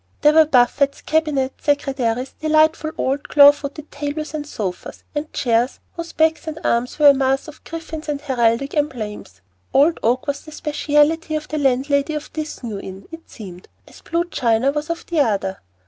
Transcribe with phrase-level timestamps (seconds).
[0.21, 6.11] There were buffets, cabinets, secretaries, delightful old claw footed tables and sofas, and chairs whose
[6.11, 9.41] backs and arms were a mass of griffins and heraldic emblems.
[9.75, 14.01] Old oak was the specialty of the landlady of this New Inn, it seemed, as
[14.01, 15.59] blue china was of the other.